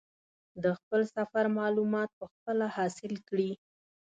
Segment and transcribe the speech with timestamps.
[0.63, 3.51] د خپل سفر معلومات په خپله حاصل کړي.